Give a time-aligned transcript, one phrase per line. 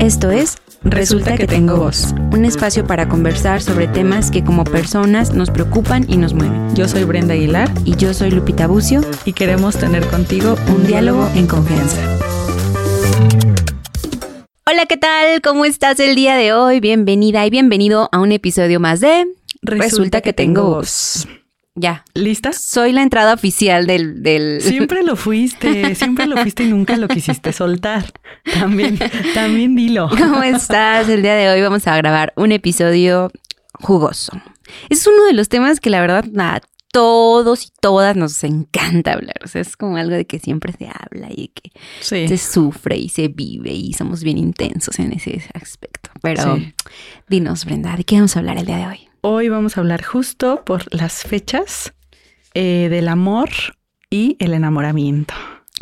[0.00, 5.34] Esto es Resulta que tengo voz, un espacio para conversar sobre temas que como personas
[5.34, 6.74] nos preocupan y nos mueven.
[6.74, 11.28] Yo soy Brenda Aguilar Y yo soy Lupita Bucio, y queremos tener contigo un diálogo
[11.34, 11.98] en confianza.
[14.66, 15.42] Hola, ¿qué tal?
[15.42, 16.80] ¿Cómo estás el día de hoy?
[16.80, 19.26] Bienvenida y bienvenido a un episodio más de
[19.60, 21.28] Resulta, que, tengo voz.
[21.80, 22.04] Ya.
[22.14, 22.52] ¿Lista?
[22.52, 24.22] Soy la entrada oficial del...
[24.22, 24.60] del...
[24.60, 28.12] Siempre lo fuiste, siempre lo fuiste y nunca lo quisiste soltar.
[28.58, 28.98] También,
[29.34, 30.08] también dilo.
[30.18, 31.08] ¿Cómo estás?
[31.08, 33.30] El día de hoy vamos a grabar un episodio
[33.72, 34.32] jugoso.
[34.90, 36.60] Es uno de los temas que la verdad a
[36.92, 39.36] todos y todas nos encanta hablar.
[39.44, 42.28] O sea, es como algo de que siempre se habla y que Sí.
[42.28, 46.10] se sufre y se vive y somos bien intensos en ese aspecto.
[46.20, 46.74] Pero Sí.
[47.28, 49.09] dinos, Brenda, ¿de qué vamos a hablar el día de hoy?
[49.22, 51.92] Hoy vamos a hablar justo por las fechas
[52.54, 53.50] eh, del amor
[54.08, 55.34] y el enamoramiento.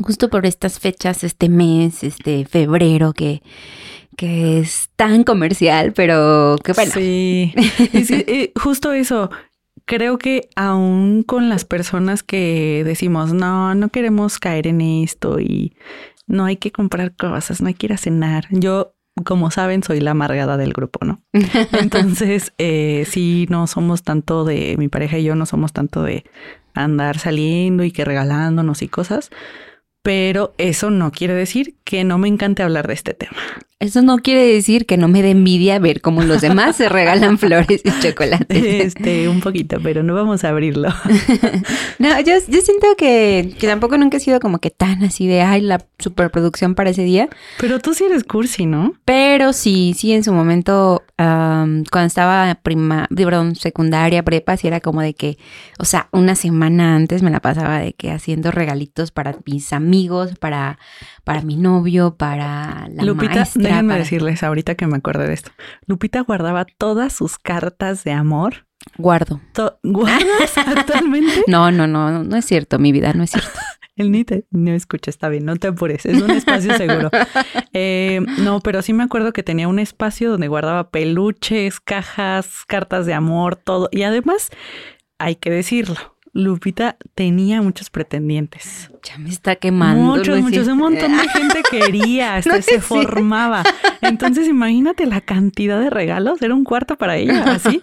[0.03, 3.43] Justo por estas fechas, este mes, este febrero, que,
[4.17, 6.91] que es tan comercial, pero que bueno.
[6.93, 7.55] Sí.
[7.93, 9.31] Es eh, justo eso.
[9.85, 15.77] Creo que aún con las personas que decimos, no, no queremos caer en esto y
[16.27, 18.47] no hay que comprar cosas, no hay que ir a cenar.
[18.51, 21.21] Yo, como saben, soy la amargada del grupo, ¿no?
[21.73, 26.25] Entonces, eh, sí, no somos tanto de, mi pareja y yo no somos tanto de
[26.75, 29.31] andar saliendo y que regalándonos y cosas,
[30.03, 33.37] pero eso no quiere decir que no me encante hablar de este tema.
[33.81, 37.39] Eso no quiere decir que no me dé envidia ver cómo los demás se regalan
[37.39, 38.65] flores y chocolates.
[38.65, 40.89] Este, un poquito, pero no vamos a abrirlo.
[41.99, 45.43] No, yo, yo siento que, que tampoco nunca he sido como que tan así de,
[45.43, 47.29] ay, la superproducción para ese día.
[47.59, 48.95] Pero tú sí eres cursi, ¿no?
[49.05, 54.81] Pero sí, sí, en su momento, am, cuando estaba prima, perdón, secundaria, prepa, sí era
[54.81, 55.39] como de que,
[55.81, 60.39] o sea, una semana antes me la pasaba de que haciendo regalitos para mis amigos,
[60.39, 60.79] para,
[61.25, 63.68] para mi novio, para la Lupita, maestra.
[63.71, 65.51] Déjenme para- decirles ahorita que me acuerdo de esto.
[65.87, 68.67] Lupita guardaba todas sus cartas de amor.
[68.97, 69.41] Guardo.
[69.83, 71.43] ¿Guardas actualmente?
[71.47, 73.51] No, no, no, no, es cierto, mi vida, no es cierto.
[73.97, 77.11] El ni te, no escucha, está bien, no te apures, es un espacio seguro.
[77.75, 83.07] Eh, no, pero sí me acuerdo que tenía un espacio donde guardaba peluches, cajas, cartas
[83.07, 83.89] de amor, todo.
[83.93, 84.51] Y además,
[85.19, 88.91] hay que decirlo, Lupita tenía muchos pretendientes.
[89.03, 90.17] Ya me está quemando.
[90.17, 93.63] Muchos, muchos, un montón de gente quería, No es se formaba.
[94.01, 97.81] Entonces, imagínate la cantidad de regalos, era un cuarto para ella, así.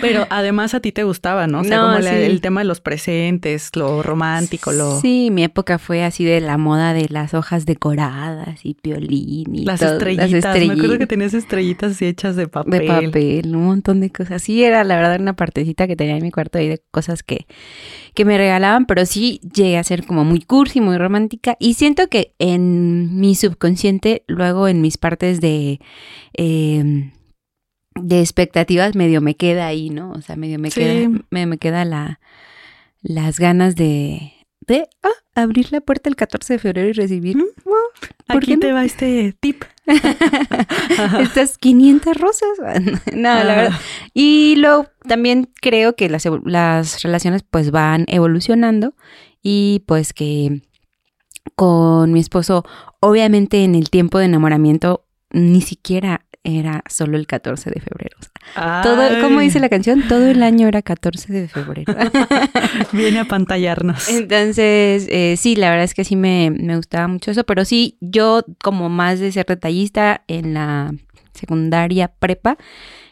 [0.00, 1.60] Pero además a ti te gustaba, ¿no?
[1.60, 5.00] O sea, No, como la- el tema de los presentes, lo romántico, lo...
[5.00, 9.64] Sí, mi época fue así de la moda de las hojas decoradas y piolín y
[9.64, 12.80] Las todo, estrellitas, me acuerdo que tenías estrellitas así hechas de papel.
[12.80, 14.42] de papel, un montón de cosas.
[14.42, 17.46] Sí, era la verdad una partecita que tenía en mi cuarto ahí de cosas que,
[18.14, 21.56] que me regalaban, pero sí llegué a ser como muy cursi, muy romántica.
[21.60, 25.80] Y siento que en mi subconsciente, luego en mis partes de,
[26.36, 27.10] eh,
[27.94, 30.10] de expectativas, medio me queda ahí, ¿no?
[30.12, 30.80] O sea, medio me Sí.
[30.80, 32.20] queda, me, me queda la,
[33.02, 34.32] las ganas de,
[34.66, 37.42] de ah, abrir la puerta el 14 de febrero y recibir ¿Mm?
[38.26, 38.60] ¿por Aquí qué no?
[38.60, 39.64] te va este tip.
[41.20, 42.48] estas 500 rosas.
[43.14, 43.44] no, la Ah.
[43.44, 43.80] verdad.
[44.12, 48.94] Y luego también creo que las, las relaciones pues van evolucionando
[49.42, 50.62] y pues que
[51.56, 52.64] con mi esposo,
[53.00, 58.16] obviamente en el tiempo de enamoramiento, ni siquiera era solo el 14 de febrero.
[58.54, 61.94] Sea, todo, como Ay, dice la canción, todo el año era 14 de febrero.
[62.92, 64.08] Viene a pantallarnos.
[64.08, 67.96] Entonces, eh, sí, la verdad es que sí me, me gustaba mucho eso, pero sí,
[68.00, 70.94] yo como más de ser detallista en la
[71.32, 72.58] secundaria prepa,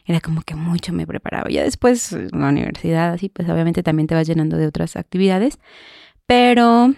[0.05, 1.49] era como que mucho me preparaba.
[1.49, 5.59] Ya después, en la universidad, así, pues obviamente también te vas llenando de otras actividades,
[6.27, 6.95] pero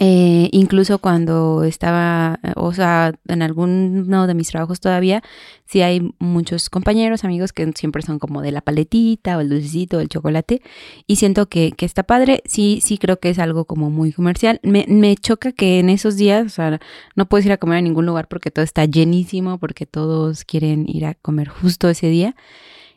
[0.00, 5.22] eh, incluso cuando estaba, o sea, en alguno de mis trabajos todavía,
[5.66, 9.98] sí hay muchos compañeros, amigos que siempre son como de la paletita o el dulcecito
[9.98, 10.62] o el chocolate
[11.06, 14.58] y siento que, que está padre, sí, sí creo que es algo como muy comercial.
[14.64, 16.80] Me, me choca que en esos días, o sea,
[17.14, 20.86] no puedes ir a comer a ningún lugar porque todo está llenísimo, porque todos quieren
[20.88, 22.34] ir a comer justo ese día.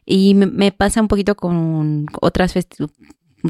[0.05, 2.55] Y me, me pasa un poquito con otras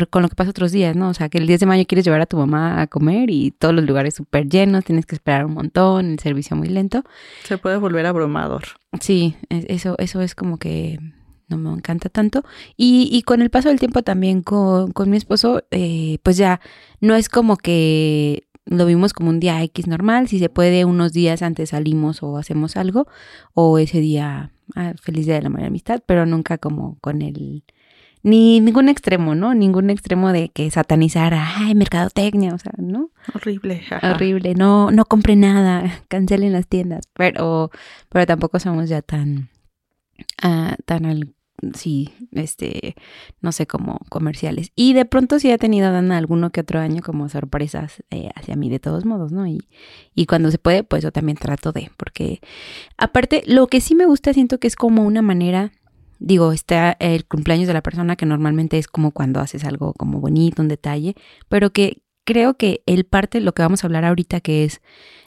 [0.09, 1.09] con lo que pasa otros días, ¿no?
[1.09, 3.51] O sea, que el 10 de mayo quieres llevar a tu mamá a comer y
[3.51, 7.03] todos los lugares súper llenos, tienes que esperar un montón, el servicio muy lento.
[7.43, 8.63] Se puede volver abrumador.
[9.01, 10.99] Sí, es- eso, eso es como que
[11.49, 12.43] no me encanta tanto.
[12.75, 16.59] Y, y con el paso del tiempo también con, con mi esposo, eh, pues ya
[17.01, 21.13] no es como que lo vimos como un día X normal, si se puede unos
[21.13, 23.07] días antes salimos o hacemos algo,
[23.53, 27.63] o ese día, ah, feliz día y la amistad, pero nunca como con el
[28.23, 29.53] ni ningún extremo, ¿no?
[29.53, 33.11] Ningún extremo de que satanizara, ay, mercadotecnia, o sea, ¿no?
[33.33, 33.81] Horrible.
[34.01, 37.71] Horrible, no, no compre nada, cancelen las tiendas, pero,
[38.09, 39.49] pero tampoco somos ya tan,
[40.43, 41.33] uh, tan al,
[41.73, 42.95] sí, este,
[43.41, 44.71] no sé, como comerciales.
[44.75, 48.55] Y de pronto sí ha tenido Dana alguno que otro año como sorpresas eh, hacia
[48.55, 49.47] mí de todos modos, ¿no?
[49.47, 49.67] Y,
[50.13, 52.41] y cuando se puede, pues yo también trato de, porque
[52.97, 55.71] aparte, lo que sí me gusta, siento que es como una manera
[56.19, 60.19] digo, está el cumpleaños de la persona que normalmente es como cuando haces algo como
[60.19, 61.15] bonito, un detalle,
[61.49, 64.81] pero que creo que el parte, lo que vamos a hablar ahorita, que es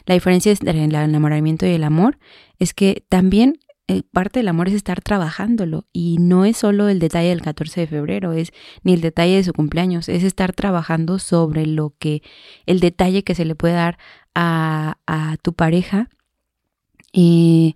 [0.05, 2.19] la diferencia entre el enamoramiento y el amor,
[2.59, 6.99] es que también eh, parte del amor es estar trabajándolo y no es solo el
[6.99, 8.51] detalle del 14 de febrero, es
[8.83, 12.21] ni el detalle de su cumpleaños, es estar trabajando sobre lo que,
[12.67, 13.97] el detalle que se le puede dar
[14.35, 16.09] a, a tu pareja.
[17.11, 17.75] y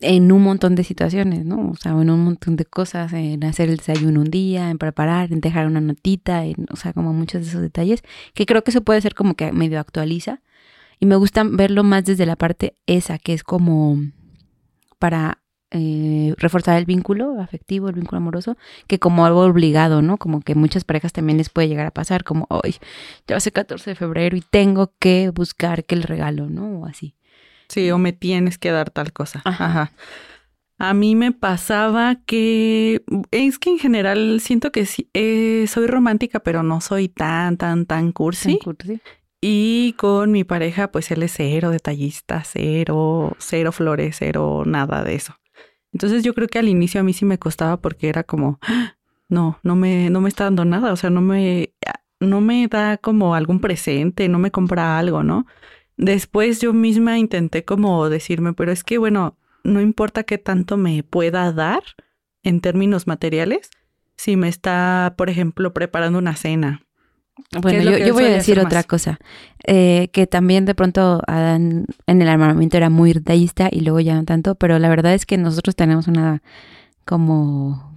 [0.00, 1.70] en un montón de situaciones, ¿no?
[1.70, 5.32] O sea, en un montón de cosas, en hacer el desayuno un día, en preparar,
[5.32, 8.02] en dejar una notita, en, o sea, como muchos de esos detalles,
[8.34, 10.40] que creo que eso puede ser como que medio actualiza.
[11.00, 13.98] Y me gusta verlo más desde la parte esa, que es como
[14.98, 15.38] para
[15.70, 18.56] eh, reforzar el vínculo afectivo, el vínculo amoroso,
[18.86, 20.16] que como algo obligado, ¿no?
[20.16, 22.76] Como que muchas parejas también les puede llegar a pasar, como, hoy
[23.26, 26.80] ya va a ser 14 de febrero y tengo que buscar que el regalo, ¿no?
[26.80, 27.17] O así.
[27.68, 29.42] Sí, o me tienes que dar tal cosa.
[29.44, 29.92] Ajá.
[30.78, 36.40] A mí me pasaba que es que en general siento que sí, eh, soy romántica,
[36.40, 38.58] pero no soy tan, tan, tan cursi.
[38.58, 39.00] cursi.
[39.40, 45.14] Y con mi pareja, pues él es cero detallista, cero, cero flores, cero nada de
[45.16, 45.34] eso.
[45.92, 48.96] Entonces yo creo que al inicio a mí sí me costaba porque era como, ¡Ah!
[49.28, 51.72] no, no me, no me está dando nada, o sea, no me,
[52.20, 55.46] no me da como algún presente, no me compra algo, ¿no?
[55.98, 61.02] Después yo misma intenté como decirme, pero es que bueno, no importa qué tanto me
[61.02, 61.82] pueda dar
[62.44, 63.70] en términos materiales,
[64.16, 66.82] si me está, por ejemplo, preparando una cena.
[67.60, 69.18] Bueno, yo, voy a decir otra cosa,
[69.64, 74.14] eh, que también de pronto Adán en el armamento era muy detallista y luego ya
[74.14, 76.42] no tanto, pero la verdad es que nosotros tenemos una
[77.04, 77.87] como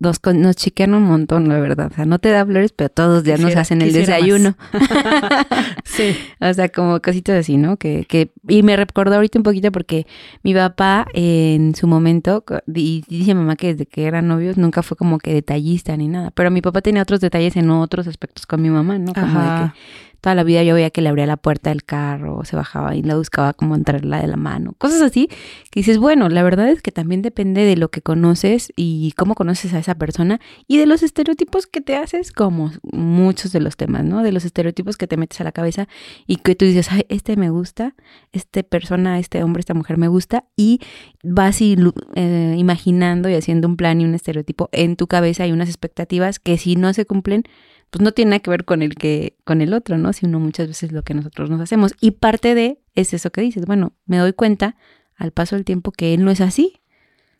[0.00, 1.90] nos, nos chiquean un montón, la verdad.
[1.90, 4.56] O sea, no te da flores, pero todos ya nos hacen el desayuno.
[5.84, 6.16] sí.
[6.40, 7.76] O sea, como cositas así, ¿no?
[7.76, 10.06] Que, que, y me recordó ahorita un poquito porque
[10.42, 14.96] mi papá en su momento, y dice mamá que desde que eran novios nunca fue
[14.96, 16.30] como que detallista ni nada.
[16.30, 19.12] Pero mi papá tenía otros detalles en otros aspectos con mi mamá, ¿no?
[19.12, 19.72] Como de que
[20.20, 23.02] toda la vida yo veía que le abría la puerta del carro, se bajaba y
[23.02, 25.28] la buscaba como entrarla de la mano, cosas así,
[25.70, 29.34] que dices, bueno, la verdad es que también depende de lo que conoces y cómo
[29.34, 33.76] conoces a esa persona y de los estereotipos que te haces, como muchos de los
[33.76, 34.22] temas, ¿no?
[34.22, 35.88] De los estereotipos que te metes a la cabeza
[36.26, 37.94] y que tú dices, ay, este me gusta,
[38.32, 40.80] este persona, este hombre, esta mujer me gusta y
[41.22, 45.68] vas eh, imaginando y haciendo un plan y un estereotipo en tu cabeza y unas
[45.68, 47.44] expectativas que si no se cumplen,
[47.90, 50.12] pues no tiene nada que ver con el que, con el otro, ¿no?
[50.12, 51.94] Sino muchas veces lo que nosotros nos hacemos.
[52.00, 54.76] Y parte de es eso que dices, bueno, me doy cuenta
[55.16, 56.80] al paso del tiempo que él no es así.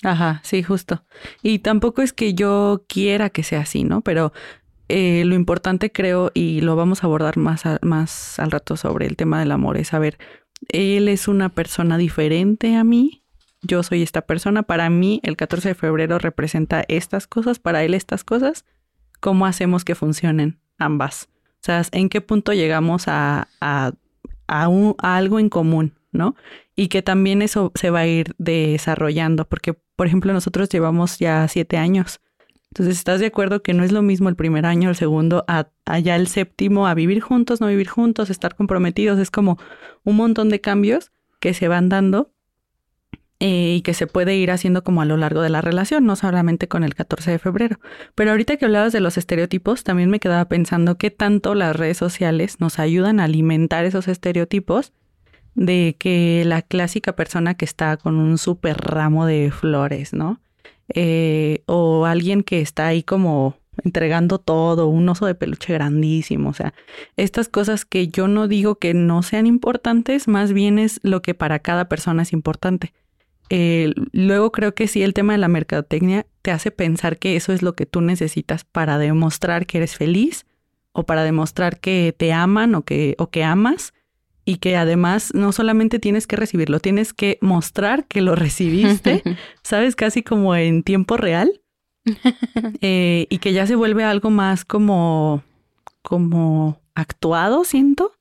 [0.03, 1.05] Ajá, sí, justo.
[1.43, 4.01] Y tampoco es que yo quiera que sea así, ¿no?
[4.01, 4.33] Pero
[4.89, 9.17] eh, lo importante creo, y lo vamos a abordar más, más al rato sobre el
[9.17, 10.19] tema del amor, es saber,
[10.69, 13.23] él es una persona diferente a mí,
[13.61, 17.93] yo soy esta persona, para mí el 14 de febrero representa estas cosas, para él
[17.93, 18.65] estas cosas,
[19.21, 21.29] cómo hacemos que funcionen ambas.
[21.61, 23.93] O sea, en qué punto llegamos a, a,
[24.47, 26.37] algo en común, ¿no?
[26.77, 31.47] Y que también eso se va a ir desarrollando, porque, por ejemplo, nosotros llevamos ya
[31.49, 32.21] siete años.
[32.71, 35.45] Entonces, ¿estás de acuerdo que no es lo mismo el primer año, el segundo,
[35.85, 39.19] allá el séptimo, a vivir juntos, no vivir juntos, estar comprometidos?
[39.19, 39.59] Es como
[40.05, 41.11] un montón de cambios
[41.41, 42.31] que se van dando
[43.41, 46.17] eh, y que se puede ir haciendo como a lo largo de la relación, no
[46.17, 47.79] solamente con el 14 de febrero.
[48.15, 51.97] Pero ahorita que hablabas de los estereotipos, también me quedaba pensando qué tanto las redes
[51.97, 54.93] sociales nos ayudan a alimentar esos estereotipos
[55.55, 60.41] de que la clásica persona que está con un súper ramo de flores, ¿no?
[60.95, 66.55] Eh, o alguien que está ahí como entregando todo, un oso de peluche grandísimo, o
[66.55, 66.75] sea,
[67.17, 71.35] estas cosas que yo no digo que no sean importantes, más bien es lo que
[71.35, 72.93] para cada persona es importante.
[73.51, 77.53] Eh, luego creo que sí, el tema de la mercadotecnia te hace pensar que eso
[77.53, 80.47] es lo que tú necesitas para demostrar que eres feliz
[80.93, 83.95] o para demostrar que te aman o que, o que amas
[84.45, 89.23] y que además no solamente tienes que recibirlo, tienes que mostrar que lo recibiste,
[89.63, 91.61] sabes, casi como en tiempo real.
[92.81, 95.43] Eh, y que ya se vuelve algo más como,
[96.01, 98.13] como actuado, siento,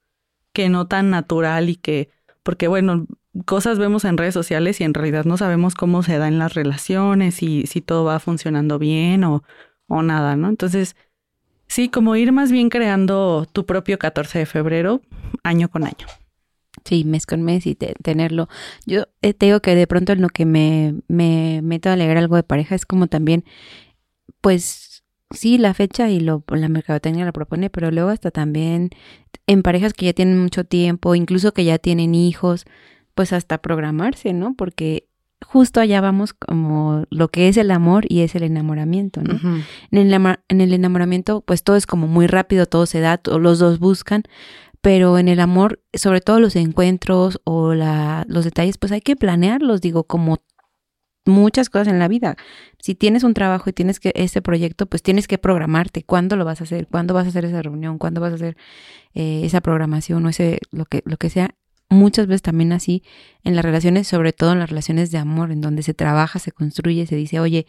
[0.51, 2.09] que no tan natural y que,
[2.43, 3.07] porque bueno,
[3.45, 6.53] cosas vemos en redes sociales y en realidad no sabemos cómo se da en las
[6.53, 9.43] relaciones y si todo va funcionando bien o,
[9.87, 10.49] o nada, ¿no?
[10.49, 10.95] Entonces,
[11.67, 15.01] sí, como ir más bien creando tu propio 14 de febrero
[15.43, 16.07] año con año.
[16.85, 18.47] Sí, mes con mes y tenerlo.
[18.85, 22.17] Yo eh, te digo que de pronto en lo que me, me meto a leer
[22.17, 23.43] algo de pareja es como también,
[24.41, 28.91] pues sí, la fecha y lo, la mercadotecnia la propone, pero luego hasta también
[29.47, 32.65] en parejas que ya tienen mucho tiempo, incluso que ya tienen hijos,
[33.17, 34.53] pues hasta programarse, ¿no?
[34.55, 35.09] Porque
[35.43, 39.39] justo allá vamos como lo que es el amor y es el enamoramiento, ¿no?
[39.91, 43.57] en, el, en el enamoramiento, pues todo es como muy rápido, todo se da, los
[43.57, 44.21] dos buscan,
[44.81, 49.15] pero en el amor, sobre todo los encuentros o la, los detalles, pues hay que
[49.15, 50.37] planearlos, digo, como
[51.25, 52.37] muchas cosas en la vida.
[52.77, 56.03] Si tienes un trabajo y tienes que ese proyecto, pues tienes que programarte.
[56.03, 56.87] ¿Cuándo lo vas a hacer?
[56.87, 57.97] ¿Cuándo vas a hacer esa reunión?
[57.97, 58.57] ¿Cuándo vas a hacer
[59.15, 61.55] eh, esa programación o ese lo que lo que sea?
[61.89, 63.03] Muchas veces también así
[63.43, 66.51] en las relaciones, sobre todo en las relaciones de amor, en donde se trabaja, se
[66.51, 67.65] construye, se dice, oye,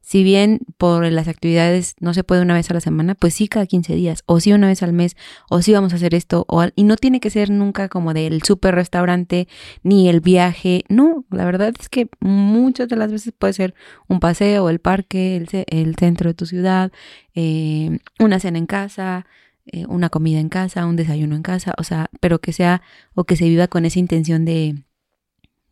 [0.00, 3.46] si bien por las actividades no se puede una vez a la semana, pues sí
[3.46, 5.18] cada 15 días, o sí una vez al mes,
[5.50, 8.42] o sí vamos a hacer esto, o, y no tiene que ser nunca como del
[8.42, 9.48] super restaurante,
[9.82, 13.74] ni el viaje, no, la verdad es que muchas de las veces puede ser
[14.06, 16.90] un paseo, el parque, el, el centro de tu ciudad,
[17.34, 19.26] eh, una cena en casa,
[19.72, 22.82] eh, una comida en casa, un desayuno en casa, o sea, pero que sea,
[23.14, 24.82] o que se viva con esa intención de,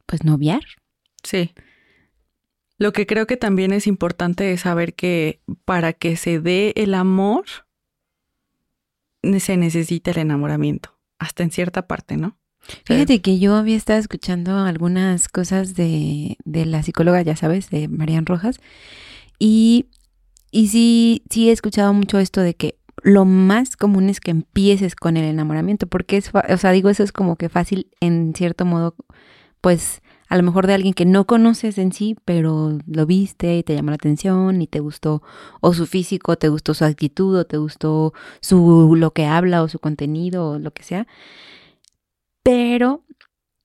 [0.07, 0.63] pues, noviar.
[1.23, 1.53] Sí.
[2.79, 6.95] Lo que creo que también es importante es saber que para que se dé el
[6.95, 7.45] amor,
[9.39, 12.39] se necesita el enamoramiento, hasta en cierta parte, ¿no?
[12.85, 17.89] Fíjate que yo había estado escuchando algunas cosas de, de la psicóloga, ya sabes, de
[17.89, 18.61] Marian Rojas,
[19.39, 19.87] y,
[20.51, 24.97] y sí, sí he escuchado mucho esto de que lo más común es que empieces
[24.97, 28.65] con el enamoramiento, porque es, o sea, digo, eso es como que fácil en cierto
[28.65, 28.95] modo,
[29.61, 33.63] pues a lo mejor de alguien que no conoces en sí, pero lo viste y
[33.63, 35.23] te llamó la atención y te gustó
[35.61, 39.69] o su físico, te gustó su actitud o te gustó su lo que habla o
[39.69, 41.07] su contenido o lo que sea.
[42.43, 43.05] Pero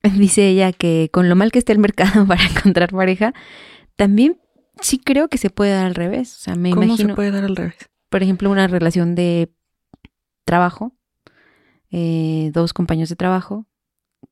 [0.17, 3.33] dice ella que con lo mal que está el mercado para encontrar pareja,
[3.95, 4.39] también
[4.81, 6.35] sí creo que se puede dar al revés.
[6.37, 7.90] O sea, me ¿Cómo imagino, se puede dar al revés?
[8.11, 9.53] Por ejemplo, una relación de
[10.43, 10.91] trabajo,
[11.91, 13.67] eh, dos compañeros de trabajo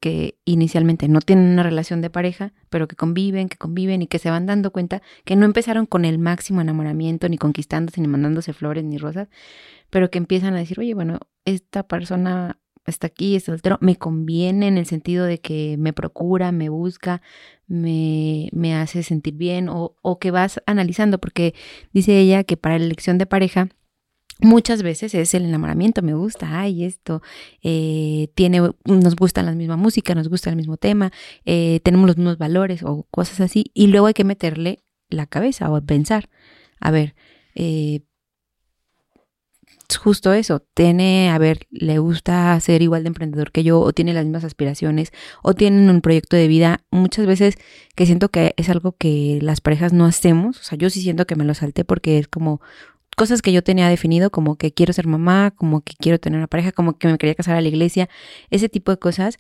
[0.01, 4.19] que inicialmente no tienen una relación de pareja, pero que conviven, que conviven y que
[4.19, 8.51] se van dando cuenta que no empezaron con el máximo enamoramiento, ni conquistándose, ni mandándose
[8.51, 9.29] flores, ni rosas,
[9.89, 14.67] pero que empiezan a decir, oye, bueno, esta persona está aquí, es soltero, me conviene
[14.67, 17.21] en el sentido de que me procura, me busca,
[17.67, 21.53] me, me hace sentir bien, o, o que vas analizando, porque
[21.93, 23.69] dice ella que para la elección de pareja,
[24.41, 27.21] Muchas veces es el enamoramiento, me gusta, ay, esto,
[27.62, 31.12] eh, tiene, nos gusta la misma música, nos gusta el mismo tema,
[31.43, 35.69] eh, tenemos los mismos valores o cosas así, y luego hay que meterle la cabeza
[35.69, 36.29] o pensar,
[36.79, 37.15] a ver,
[37.53, 38.00] eh,
[39.98, 44.14] justo eso, tiene, a ver, le gusta ser igual de emprendedor que yo, o tiene
[44.14, 45.12] las mismas aspiraciones,
[45.42, 47.56] o tienen un proyecto de vida, muchas veces
[47.96, 51.26] que siento que es algo que las parejas no hacemos, o sea, yo sí siento
[51.26, 52.62] que me lo salté porque es como
[53.18, 56.48] cosas que yo tenía definido, como que quiero ser mamá, como que quiero tener una
[56.48, 58.10] pareja, como que me quería casar a la iglesia,
[58.50, 59.40] ese tipo de cosas,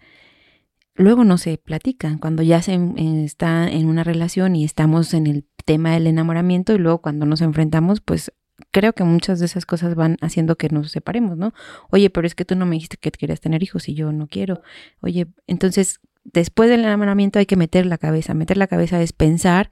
[0.95, 2.17] luego no se platican.
[2.17, 2.77] Cuando ya se
[3.23, 7.41] está en una relación y estamos en el tema del enamoramiento y luego cuando nos
[7.41, 8.33] enfrentamos, pues
[8.71, 11.53] creo que muchas de esas cosas van haciendo que nos separemos, ¿no?
[11.89, 14.27] Oye, pero es que tú no me dijiste que querías tener hijos y yo no
[14.27, 14.61] quiero.
[15.01, 18.33] Oye, entonces después del enamoramiento hay que meter la cabeza.
[18.33, 19.69] Meter la cabeza es pensar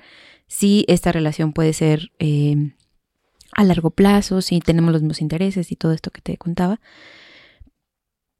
[0.48, 2.74] si esta relación puede ser eh,
[3.52, 6.80] a largo plazo, si tenemos los mismos intereses y todo esto que te contaba,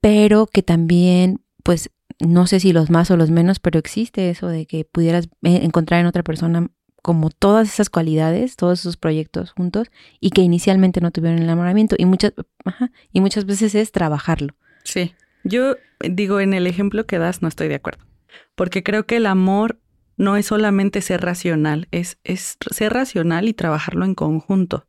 [0.02, 1.90] pero que también, pues,
[2.20, 5.60] no sé si los más o los menos, pero existe eso de que pudieras eh,
[5.64, 6.70] encontrar en otra persona
[7.08, 9.88] como todas esas cualidades, todos esos proyectos juntos
[10.20, 11.96] y que inicialmente no tuvieron enamoramiento.
[11.98, 12.34] Y muchas,
[13.14, 14.56] y muchas veces es trabajarlo.
[14.84, 15.14] Sí,
[15.46, 18.04] yo digo, en el ejemplo que das no estoy de acuerdo,
[18.56, 19.80] porque creo que el amor
[20.18, 24.86] no es solamente ser racional, es, es ser racional y trabajarlo en conjunto.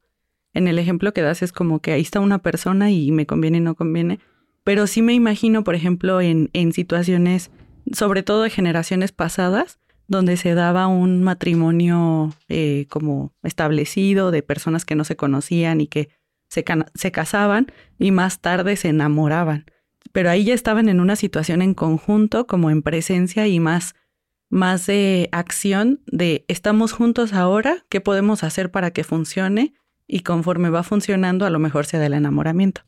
[0.55, 3.61] En el ejemplo que das es como que ahí está una persona y me conviene
[3.61, 4.19] no conviene,
[4.65, 7.53] pero sí me imagino, por ejemplo, en, en situaciones,
[7.93, 14.85] sobre todo de generaciones pasadas, donde se daba un matrimonio eh, como establecido de personas
[14.85, 16.09] que no se conocían y que
[16.49, 19.67] se, se casaban y más tarde se enamoraban.
[20.13, 23.95] Pero ahí ya estaban en una situación en conjunto, como en presencia y más,
[24.49, 29.75] más de acción de estamos juntos ahora, ¿qué podemos hacer para que funcione?
[30.09, 32.81] y conforme va funcionando a lo mejor se da el enamoramiento.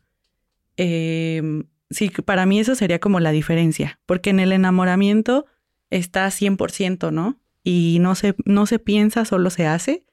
[0.77, 5.45] Em, sí, para mí eso sería como la diferencia, porque en el enamoramiento
[5.91, 7.39] está 100%, ¿no?
[7.63, 10.05] Y no se, no se piensa, solo se hace.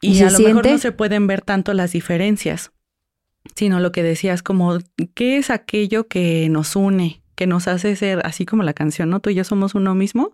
[0.00, 2.72] y, a lo mejor no se pueden ver tanto las diferencias,
[3.54, 4.78] sino lo que decías, como,
[5.14, 9.20] ¿qué es aquello que nos une, que nos hace ser, así como la canción, ¿no?
[9.20, 10.32] Tú y yo somos uno mismo.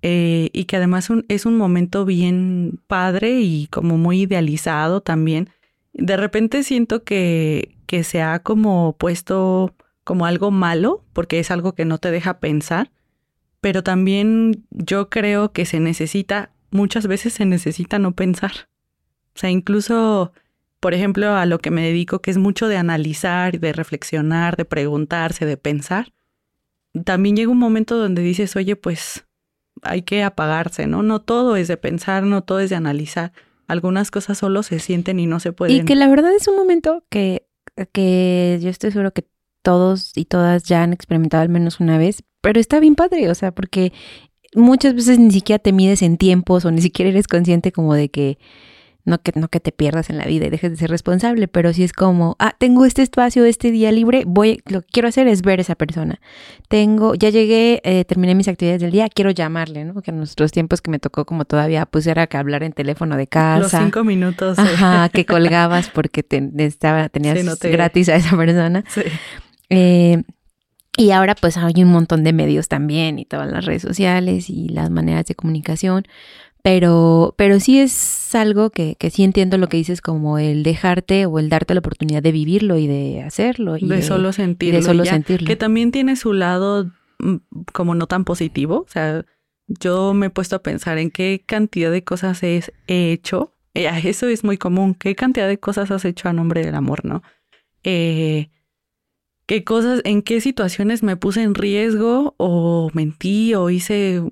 [0.00, 5.50] Eh, y que además es un momento bien padre y como muy idealizado también.
[5.92, 9.74] De repente siento que, que se ha como puesto
[10.04, 12.92] como algo malo, porque es algo que no te deja pensar,
[13.60, 18.52] pero también yo creo que se necesita, muchas veces se necesita no pensar.
[19.34, 20.32] O sea, incluso,
[20.80, 24.64] por ejemplo, a lo que me dedico, que es mucho de analizar, de reflexionar, de
[24.64, 26.12] preguntarse, de pensar,
[27.04, 29.26] también llega un momento donde dices, oye, pues
[29.82, 31.02] hay que apagarse, ¿no?
[31.02, 33.32] No todo es de pensar, no todo es de analizar.
[33.66, 35.76] Algunas cosas solo se sienten y no se pueden.
[35.76, 37.46] Y que la verdad es un momento que,
[37.92, 39.26] que yo estoy seguro que
[39.62, 43.34] todos y todas ya han experimentado al menos una vez, pero está bien padre, o
[43.34, 43.92] sea, porque
[44.54, 48.08] muchas veces ni siquiera te mides en tiempos o ni siquiera eres consciente como de
[48.08, 48.38] que
[49.08, 51.72] no que no que te pierdas en la vida y dejes de ser responsable, pero
[51.72, 55.26] si es como, ah, tengo este espacio, este día libre, voy, lo que quiero hacer
[55.26, 56.20] es ver a esa persona.
[56.68, 60.02] Tengo, ya llegué, eh, terminé mis actividades del día, quiero llamarle, ¿no?
[60.02, 63.16] Que en nuestros tiempos que me tocó como todavía, pues era que hablar en teléfono
[63.16, 63.78] de casa.
[63.78, 64.58] Los cinco minutos.
[64.58, 68.84] Ajá, que colgabas porque te, estaba, tenías gratis a esa persona.
[68.88, 69.02] Sí.
[69.70, 70.22] Eh,
[70.96, 74.68] y ahora pues hay un montón de medios también y todas las redes sociales y
[74.68, 76.04] las maneras de comunicación.
[76.62, 81.24] Pero, pero sí es algo que, que sí entiendo lo que dices como el dejarte
[81.24, 83.76] o el darte la oportunidad de vivirlo y de hacerlo.
[83.76, 84.80] Y de, solo sentirlo.
[84.80, 85.46] De solo sentirlo.
[85.46, 87.36] Que también tiene su lado mm,
[87.72, 88.84] como no tan positivo.
[88.86, 89.24] O sea,
[89.68, 93.54] yo me he puesto a pensar en qué cantidad de cosas he hecho.
[93.74, 94.94] Eh, eso es muy común.
[94.94, 97.22] ¿Qué cantidad de cosas has hecho a nombre del amor, no?
[97.84, 98.50] Eh,
[99.48, 104.22] qué cosas, en qué situaciones me puse en riesgo o mentí o hice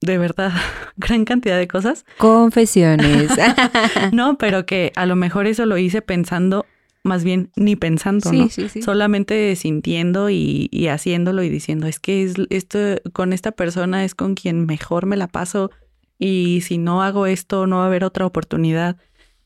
[0.00, 0.52] de verdad
[0.96, 2.04] gran cantidad de cosas.
[2.18, 3.30] Confesiones.
[4.12, 6.66] no, pero que a lo mejor eso lo hice pensando,
[7.04, 8.48] más bien ni pensando, ¿no?
[8.48, 8.82] Sí, sí.
[8.82, 12.78] Solamente sintiendo y, y, haciéndolo y diciendo, es que es, esto
[13.12, 15.70] con esta persona es con quien mejor me la paso
[16.18, 18.96] y si no hago esto no va a haber otra oportunidad.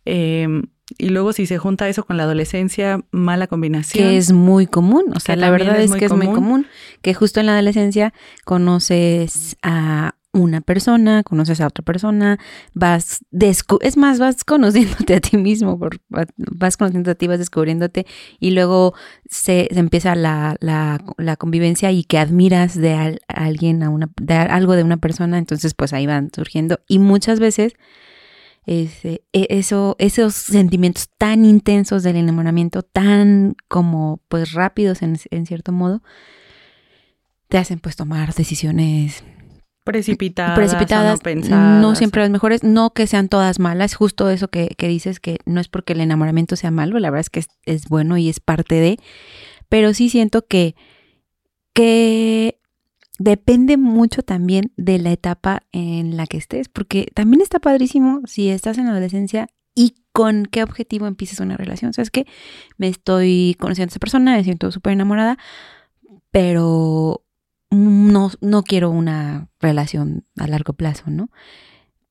[0.07, 0.49] Eh,
[0.99, 4.09] y luego si se junta eso con la adolescencia, mala combinación.
[4.09, 6.67] Que es muy común, o sea, la verdad es, que es muy común
[7.03, 8.13] que justo en la adolescencia
[8.45, 12.39] conoces a una persona, conoces a otra persona,
[12.75, 13.21] vas,
[13.81, 15.79] es más, vas conociéndote a ti mismo,
[16.37, 18.07] vas conociéndote a ti, vas descubriéndote
[18.39, 18.95] y luego
[19.29, 24.77] se, empieza la, la, la, convivencia y que admiras de alguien, a una, de algo
[24.77, 27.73] de una persona, entonces pues ahí van surgiendo y muchas veces
[28.67, 35.73] ese, e, eso, esos sentimientos tan intensos del enamoramiento, tan como pues rápidos en, cierto
[35.73, 36.03] modo,
[37.49, 39.23] te hacen pues tomar decisiones
[39.85, 44.75] precipitadas, precipitadas no, no, siempre las mejores, no que sean todas malas, justo eso que,
[44.77, 47.49] que, dices que no es porque el enamoramiento sea malo, la verdad es que es,
[47.67, 48.99] es bueno y es parte de,
[49.69, 50.75] pero sí siento que,
[51.73, 52.56] que
[53.19, 58.49] depende mucho también de la etapa en la que estés, porque también está padrísimo si
[58.49, 61.93] estás en adolescencia y con qué objetivo empiezas una relación.
[61.93, 62.27] Sabes que
[62.79, 65.39] me estoy conociendo a esa persona, me siento súper enamorada,
[66.31, 67.25] pero
[67.71, 71.31] no, no quiero una relación a largo plazo, ¿no?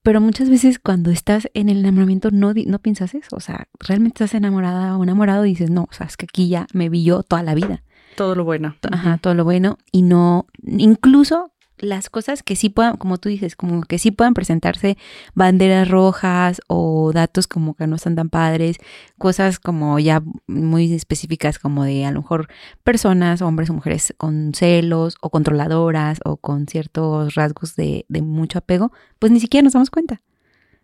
[0.02, 3.34] Pero muchas veces cuando estás en el enamoramiento no, no piensas eso.
[3.34, 6.48] O sea, realmente estás enamorada o enamorado y dices, no, o sea, es que aquí
[6.48, 7.82] ya me vi yo toda la vida.
[8.16, 8.76] Todo lo bueno.
[8.90, 9.78] Ajá, todo lo bueno.
[9.92, 14.34] Y no, incluso las cosas que sí puedan, como tú dices, como que sí puedan
[14.34, 14.96] presentarse
[15.34, 18.78] banderas rojas o datos como que no están tan padres,
[19.18, 22.48] cosas como ya muy específicas como de a lo mejor
[22.82, 28.58] personas, hombres o mujeres con celos o controladoras o con ciertos rasgos de, de mucho
[28.58, 30.22] apego, pues ni siquiera nos damos cuenta,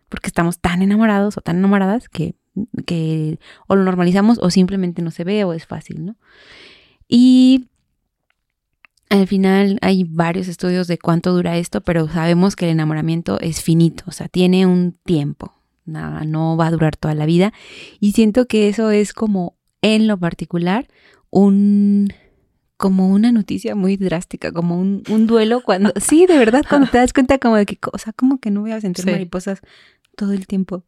[0.09, 2.35] porque estamos tan enamorados o tan enamoradas que,
[2.85, 6.15] que o lo normalizamos o simplemente no se ve o es fácil, ¿no?
[7.15, 7.69] Y
[9.09, 13.61] al final hay varios estudios de cuánto dura esto, pero sabemos que el enamoramiento es
[13.61, 15.53] finito, o sea, tiene un tiempo,
[15.85, 17.53] nada, no va a durar toda la vida.
[17.99, 20.87] Y siento que eso es como, en lo particular,
[21.29, 22.11] un
[22.77, 26.97] como una noticia muy drástica, como un, un duelo cuando, sí, de verdad, cuando te
[26.97, 29.61] das cuenta como de que, o sea, como que no voy a sentir mariposas
[30.17, 30.83] todo el tiempo.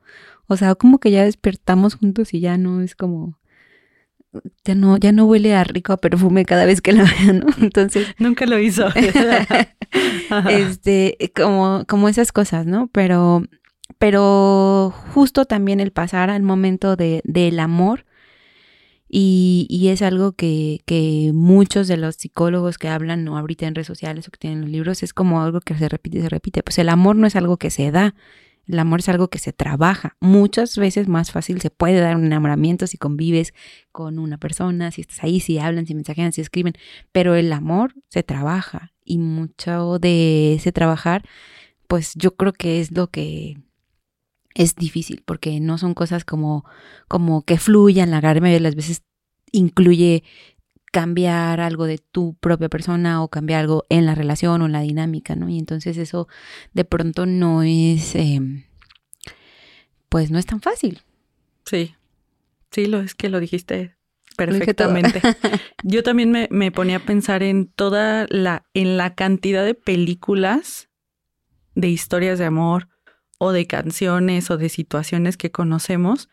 [0.48, 3.38] O sea, como que ya despertamos juntos y ya no es como,
[4.63, 7.45] ya no, ya no huele a rico a perfume cada vez que la veo, ¿no?
[7.62, 8.08] Entonces.
[8.17, 8.88] Nunca lo hizo.
[10.50, 12.89] este, como, como esas cosas, ¿no?
[12.91, 13.43] Pero,
[14.00, 18.06] pero justo también el pasar al momento de, del amor.
[19.08, 23.76] Y, y, es algo que, que muchos de los psicólogos que hablan o ahorita en
[23.76, 26.30] redes sociales o que tienen los libros es como algo que se repite y se
[26.30, 26.63] repite.
[26.63, 28.15] Pues el amor no es algo que se da,
[28.67, 30.17] El amor es algo que se trabaja.
[30.19, 33.54] Muchas veces más fácil se puede dar un enamoramiento si convives
[33.91, 36.73] con una persona, si estás ahí, si hablan, si mensajean, si escriben.
[37.12, 41.23] Pero el amor se trabaja y mucho de ese trabajar,
[41.88, 43.58] pues yo creo que es lo que
[44.56, 46.65] es difícil porque no son cosas como,
[47.08, 48.10] como que fluyan.
[48.10, 49.04] La gran mayoría las veces
[49.51, 50.23] incluye
[50.96, 54.80] cambiar algo de tu propia persona o cambiar algo en la relación o en la
[54.80, 55.50] dinámica, ¿no?
[55.50, 56.30] Y entonces eso
[56.72, 58.64] de pronto no es, em,
[60.08, 61.02] pues no es tan fácil.
[61.66, 61.96] Sí,
[62.72, 63.98] sí, lo es que lo dijiste
[64.38, 65.20] perfectamente.
[65.84, 70.88] Yo también me, me, ponía a pensar en toda la, en la cantidad de películas,
[71.74, 72.88] de historias de amor
[73.38, 76.30] o de canciones o de situaciones que conocemos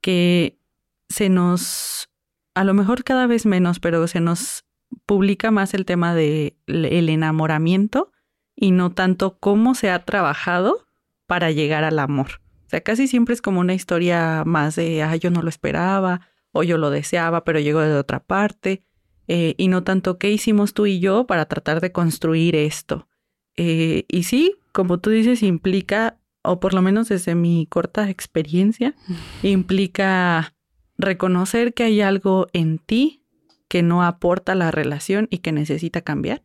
[0.00, 0.60] que
[1.08, 2.10] se nos
[2.54, 4.64] a lo mejor cada vez menos, pero se nos
[5.06, 8.12] publica más el tema del el enamoramiento
[8.54, 10.86] y no tanto cómo se ha trabajado
[11.26, 12.40] para llegar al amor.
[12.66, 16.28] O sea, casi siempre es como una historia más de, ah, yo no lo esperaba
[16.52, 18.82] o yo lo deseaba, pero llegó de otra parte.
[19.26, 23.08] Eh, y no tanto qué hicimos tú y yo para tratar de construir esto.
[23.56, 28.94] Eh, y sí, como tú dices, implica, o por lo menos desde mi corta experiencia,
[29.42, 30.54] implica
[30.98, 33.22] reconocer que hay algo en ti
[33.68, 36.42] que no aporta la relación y que necesita cambiar.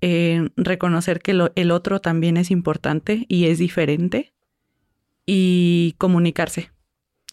[0.00, 4.34] Eh, reconocer que el otro también es importante y es diferente.
[5.26, 6.70] Y comunicarse.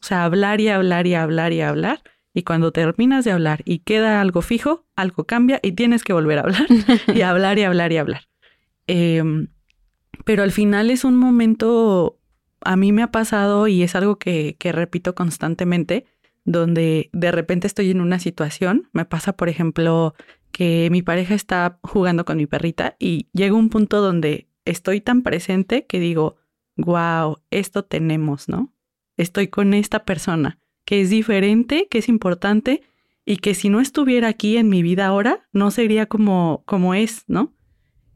[0.01, 2.03] O sea, hablar y hablar y hablar y hablar.
[2.33, 6.39] Y cuando terminas de hablar y queda algo fijo, algo cambia y tienes que volver
[6.39, 6.67] a hablar
[7.15, 8.27] y hablar y hablar y hablar.
[8.87, 9.47] Em,
[10.25, 12.19] pero al final es un momento
[12.65, 16.05] a mí me ha pasado y es algo que, repito constantemente,
[16.43, 20.13] donde de repente estoy en una situación, me pasa por ejemplo
[20.51, 25.21] que mi pareja está jugando con mi perrita y llega un punto donde estoy tan
[25.21, 26.35] presente que digo,
[26.75, 28.73] wow, esto tenemos, ¿no?
[29.17, 32.81] Estoy con esta persona que es diferente, que es importante
[33.25, 37.23] y que si no estuviera aquí en mi vida ahora, no sería como, como es,
[37.27, 37.53] ¿no?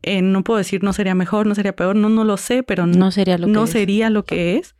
[0.02, 2.88] Eh, no puedo decir no sería mejor, no sería peor, no, no lo sé, pero
[2.88, 3.70] no, sería lo que no es.
[3.70, 4.76] Sería lo que es.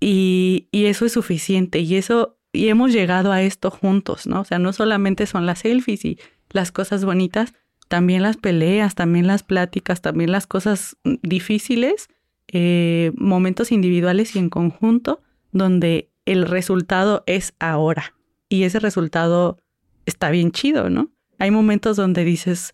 [0.00, 1.80] Y, y, eso es suficiente.
[1.80, 4.40] Y eso, y hemos llegado a esto juntos, ¿no?
[4.40, 6.18] O sea, no solamente son las selfies y
[6.50, 7.54] las cosas bonitas,
[7.88, 12.08] también las peleas, también las pláticas, también las cosas difíciles,
[12.48, 18.14] eh, momentos individuales y en conjunto, donde el resultado es ahora.
[18.48, 19.58] Y ese resultado
[20.04, 21.10] está bien chido, ¿no?
[21.38, 22.72] Hay momentos donde dices,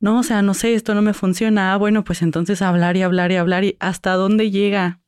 [0.00, 1.72] no, o sea, no sé, esto no me funciona.
[1.72, 5.00] Ah, bueno, pues entonces hablar y hablar y hablar y hasta dónde llega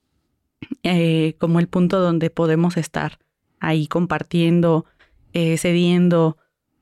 [0.83, 3.19] eh, como el punto donde podemos estar
[3.61, 4.87] ahí compartiendo,
[5.33, 6.39] eh, cediendo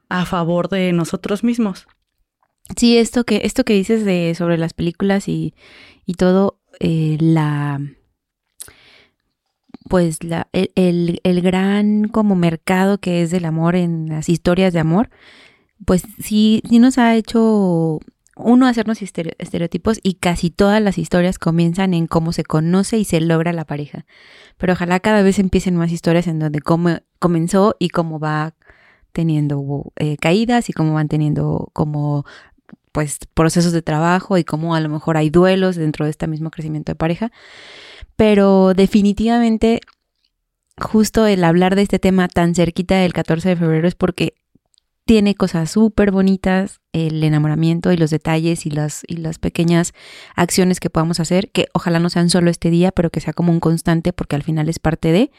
[0.08, 1.86] a favor de nosotros mismos.
[2.76, 5.54] Sí, esto que, esto que dices de sobre las películas y,
[6.06, 7.80] y todo, eh, la
[9.88, 14.80] pues la, el, el, gran como mercado que es del amor en las historias de
[14.80, 15.08] amor,
[15.84, 18.00] pues sí, sí nos ha hecho
[18.38, 23.20] uno hacernos estereotipos y casi todas las historias comienzan en cómo se conoce y se
[23.20, 24.06] logra la pareja.
[24.56, 28.54] Pero ojalá cada vez empiecen más historias en donde cómo comenzó y cómo va
[29.12, 32.24] teniendo eh, caídas y cómo van teniendo como
[32.92, 36.50] pues procesos de trabajo y cómo a lo mejor hay duelos dentro de este mismo
[36.50, 37.32] crecimiento de pareja.
[38.16, 39.80] Pero definitivamente
[40.80, 44.34] justo el hablar de este tema tan cerquita del 14 de febrero es porque
[45.08, 49.94] tiene cosas súper bonitas, el enamoramiento y los detalles y las, y las pequeñas
[50.36, 53.50] acciones que podamos hacer, que ojalá no sean solo este día, pero que sea como
[53.50, 55.30] un constante porque al final es parte de.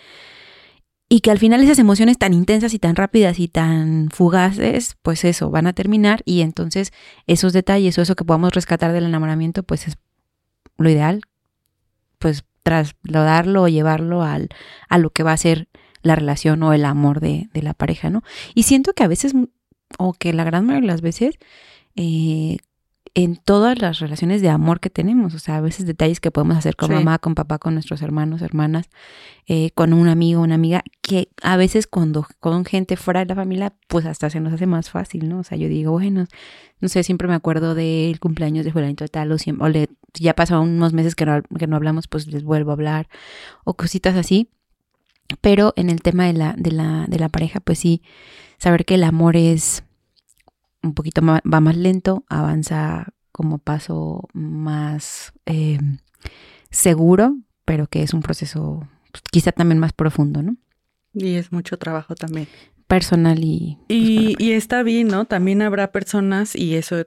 [1.07, 5.23] Y que al final esas emociones tan intensas y tan rápidas y tan fugaces, pues
[5.23, 6.91] eso, van a terminar y entonces
[7.27, 9.99] esos detalles o eso que podamos rescatar del enamoramiento, pues es
[10.79, 11.21] lo ideal,
[12.17, 14.49] pues trasladarlo o llevarlo al,
[14.89, 15.67] a lo que va a ser
[16.01, 18.23] la relación o el amor de, de la pareja, ¿no?
[18.55, 19.35] Y siento que a veces
[19.97, 21.35] o que la gran mayoría de las veces,
[21.95, 22.57] eh,
[23.15, 26.57] en todas las relaciones de amor que tenemos, o sea, a veces detalles que podemos
[26.57, 28.89] hacer con mamá, con papá, con nuestros hermanos, hermanas,
[29.47, 33.35] eh, con un amigo, una amiga, que a veces cuando con gente fuera de la
[33.35, 35.39] familia, pues hasta se nos hace más fácil, ¿no?
[35.39, 36.27] O sea, yo digo, bueno,
[36.79, 39.89] no sé, siempre me acuerdo del cumpleaños de fulanito de tal, o, siempre, o le,
[40.13, 43.09] ya pasó unos meses que no, que no hablamos, pues les vuelvo a hablar,
[43.63, 44.49] o cositas así.
[45.41, 48.01] Pero en el tema de la, de la, de la pareja, pues sí,
[48.57, 49.83] saber que el amor es
[50.81, 55.79] un poquito más, va más lento, avanza como paso más eh,
[56.71, 60.57] seguro, pero que es un proceso pues, quizá también más profundo, ¿no?
[61.13, 62.47] Y es mucho trabajo también.
[62.87, 63.77] Personal y...
[63.87, 65.25] Pues, y, y está bien, ¿no?
[65.25, 67.05] También habrá personas, y eso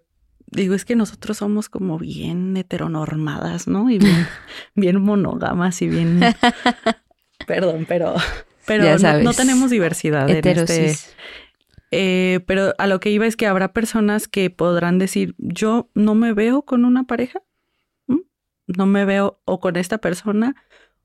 [0.53, 3.91] digo, es que nosotros somos como bien heteronormadas, ¿no?
[3.91, 4.27] Y bien,
[4.75, 6.21] bien monógamas y bien...
[7.47, 8.15] Perdón, pero,
[8.67, 10.95] pero no, tenemos diversidad en este...
[11.95, 16.15] Eh, pero a lo que iba es que habrá personas que podrán decir, yo no
[16.15, 17.43] me veo con una pareja,
[18.67, 20.57] no me veo o con esta persona,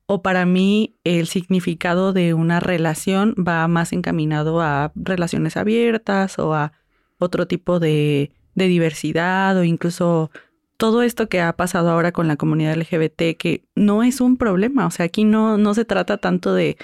[0.06, 6.54] o para mí el significado de una relación va más encaminado a relaciones abiertas o
[6.54, 6.72] a
[7.20, 10.32] otro tipo de, de diversidad o incluso
[10.78, 14.86] todo esto que ha pasado ahora con la comunidad LGBT, que no es un problema,
[14.86, 16.78] o sea, aquí no, no se trata tanto de,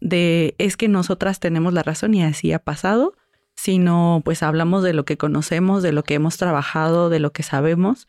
[0.00, 3.14] de es que nosotras tenemos la razón y así ha pasado,
[3.54, 7.42] sino pues hablamos de lo que conocemos, de lo que hemos trabajado, de lo que
[7.42, 8.08] sabemos,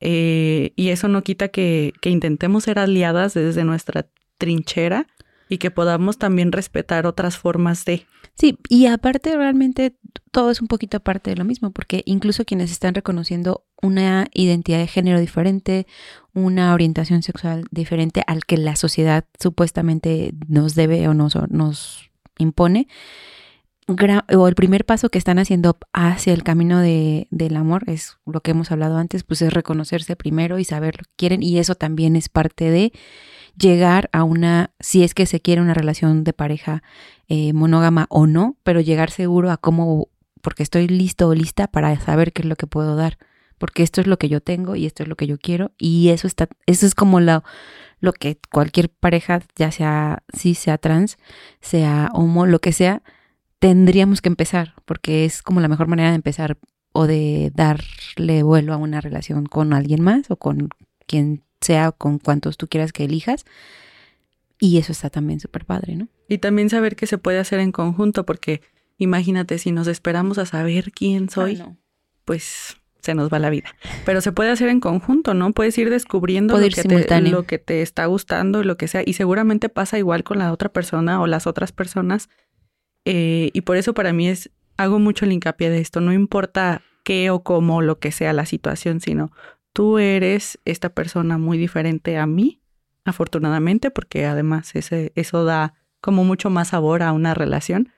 [0.00, 4.06] eh, y eso no quita que, que intentemos ser aliadas desde nuestra
[4.38, 5.08] trinchera
[5.48, 8.06] y que podamos también respetar otras formas de.
[8.34, 9.96] Sí, y aparte realmente
[10.30, 14.78] todo es un poquito aparte de lo mismo, porque incluso quienes están reconociendo una identidad
[14.78, 15.86] de género diferente,
[16.34, 22.86] una orientación sexual diferente al que la sociedad supuestamente nos debe o nos, nos impone,
[24.36, 28.42] o el primer paso que están haciendo hacia el camino de, del amor, es lo
[28.42, 31.74] que hemos hablado antes, pues es reconocerse primero y saber lo que quieren y eso
[31.74, 32.92] también es parte de
[33.58, 36.82] llegar a una, si es que se quiere una relación de pareja
[37.28, 40.08] eh, monógama o no, pero llegar seguro a cómo,
[40.40, 43.18] porque estoy listo o lista para saber qué es lo que puedo dar,
[43.58, 46.10] porque esto es lo que yo tengo y esto es lo que yo quiero y
[46.10, 47.42] eso está, eso es como lo,
[48.00, 51.18] lo que cualquier pareja, ya sea si sea trans,
[51.60, 53.02] sea homo, lo que sea,
[53.58, 56.58] tendríamos que empezar, porque es como la mejor manera de empezar
[56.92, 60.68] o de darle vuelo a una relación con alguien más o con
[61.06, 63.44] quien sea, con cuantos tú quieras que elijas.
[64.60, 66.08] Y eso está también súper padre, ¿no?
[66.28, 68.60] Y también saber que se puede hacer en conjunto, porque
[68.96, 71.62] imagínate, si nos esperamos a saber quién soy,
[72.24, 73.68] pues se nos va la vida.
[74.04, 75.52] Pero se puede hacer en conjunto, ¿no?
[75.52, 79.02] Puedes ir descubriendo lo, que te, lo que te está gustando lo que sea.
[79.06, 82.28] Y seguramente pasa igual con la otra persona o las otras personas
[83.10, 86.82] eh, y por eso para mí es, hago mucho el hincapié de esto, no importa
[87.04, 89.32] qué o cómo, lo que sea la situación, sino
[89.72, 92.60] tú eres esta persona muy diferente a mí,
[93.04, 97.90] afortunadamente, porque además ese, eso da como mucho más sabor a una relación,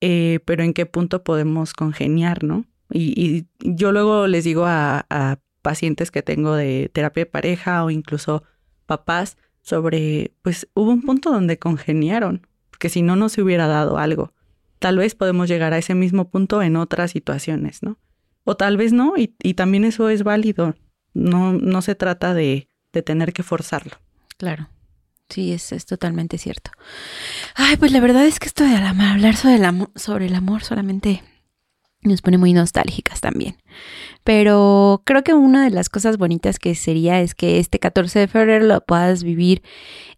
[0.00, 2.64] eh, pero en qué punto podemos congeniar, ¿no?
[2.90, 7.90] Y, yo luego les digo a, a, pacientes que tengo de terapia de pareja o
[7.90, 8.44] incluso
[8.86, 12.46] papás sobre, pues hubo un punto donde congeniaron,
[12.78, 14.32] que si no, no se hubiera dado algo
[14.78, 17.98] tal vez podemos llegar a ese mismo punto en otras situaciones, ¿no?
[18.44, 20.76] O tal vez no, y, también eso es válido.
[21.16, 23.98] No, no se trata de, de tener que forzarlo.
[24.36, 24.68] Claro.
[25.28, 26.70] Sí, es, es, totalmente cierto.
[27.54, 30.62] Ay, pues la verdad es que esto de hablar sobre el, amor, sobre el amor
[30.62, 31.22] solamente
[32.02, 33.56] nos pone muy nostálgicas también.
[34.24, 38.28] Pero creo que una de las cosas bonitas que sería es que este 14 de
[38.28, 39.62] febrero lo puedas vivir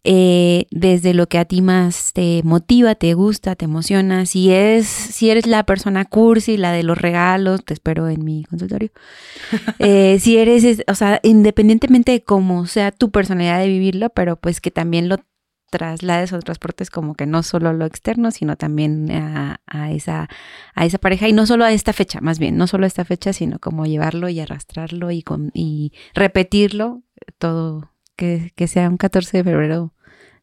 [0.05, 4.27] eh, desde lo que a ti más te motiva, te gusta, te emociona.
[4.27, 8.45] Si es, si eres la persona cursi, la de los regalos, te espero en mi
[8.45, 8.91] consultorio.
[9.81, 14.61] Eh, si eres, o sea, independientemente de cómo sea tu personalidad de vivirlo, pero pues
[14.61, 15.19] que también lo
[15.71, 20.29] traslades o transportes como que no solo lo externo, sino también a, esa,
[20.75, 23.05] a esa pareja y no solo a esta fecha, más bien, no solo a esta
[23.05, 27.03] fecha, sino como llevarlo y arrastrarlo y, con, y repetirlo
[27.39, 29.93] todo, que, que sea un 14 de febrero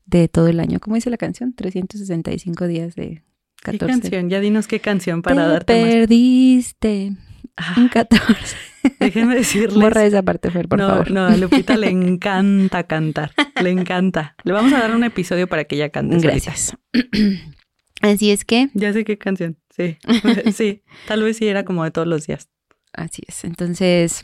[0.06, 0.80] de todo el año.
[0.80, 1.54] ¿Cómo dice la canción?
[1.54, 3.24] 365 días de
[3.64, 3.78] 14.
[3.78, 4.30] ¿Qué canción?
[4.30, 7.14] Ya dinos qué canción para Te darte perdiste.
[7.58, 8.58] Ah, un 14.
[9.00, 9.76] Déjenme decirles.
[9.76, 11.12] Borra esa parte, Fer, por favor.
[11.12, 13.32] No, a Lupita le encanta cantar.
[13.62, 14.36] Le encanta.
[14.44, 16.18] Le vamos a dar un episodio para que ella cante.
[16.20, 16.78] Gracias.
[18.02, 18.70] Así es que.
[18.74, 19.58] Ya sé qué canción.
[19.76, 19.98] Sí.
[20.54, 20.84] sí.
[21.08, 22.50] Tal vez sí era como de todos los días.
[22.94, 23.44] Así es.
[23.44, 24.24] Entonces,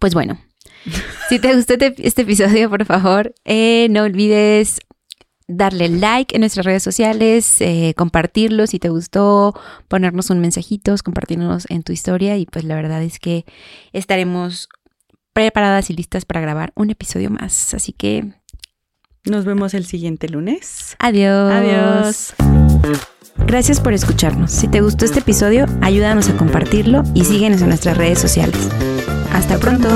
[0.00, 0.40] pues bueno.
[1.28, 4.80] Si te gustó este, este episodio, por favor, eh, no olvides
[5.48, 9.54] darle like en nuestras redes sociales, eh, compartirlo si te gustó,
[9.88, 13.44] ponernos un mensajito, compartirnos en tu historia y pues la verdad es que
[13.92, 14.68] estaremos
[15.32, 17.74] preparadas y listas para grabar un episodio más.
[17.74, 18.32] Así que
[19.24, 20.96] nos vemos el siguiente lunes.
[20.98, 21.52] Adiós.
[21.52, 22.34] Adiós.
[23.46, 24.50] Gracias por escucharnos.
[24.50, 28.68] Si te gustó este episodio, ayúdanos a compartirlo y síguenos en nuestras redes sociales.
[29.32, 29.88] Hasta pronto.